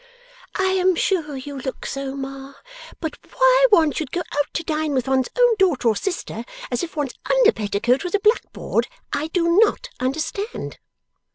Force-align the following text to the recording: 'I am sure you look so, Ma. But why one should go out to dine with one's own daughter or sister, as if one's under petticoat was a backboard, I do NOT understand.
'I 0.55 0.63
am 0.63 0.95
sure 0.95 1.37
you 1.37 1.59
look 1.59 1.85
so, 1.85 2.15
Ma. 2.15 2.55
But 2.99 3.19
why 3.35 3.67
one 3.69 3.91
should 3.91 4.09
go 4.11 4.21
out 4.39 4.51
to 4.53 4.63
dine 4.63 4.93
with 4.95 5.07
one's 5.07 5.29
own 5.37 5.55
daughter 5.59 5.89
or 5.89 5.95
sister, 5.95 6.43
as 6.71 6.81
if 6.81 6.95
one's 6.95 7.13
under 7.29 7.51
petticoat 7.51 8.03
was 8.03 8.15
a 8.15 8.19
backboard, 8.19 8.87
I 9.13 9.27
do 9.27 9.59
NOT 9.63 9.89
understand. 9.99 10.79